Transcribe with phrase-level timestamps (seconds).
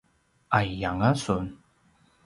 [0.57, 1.45] ’ay’ianga sun?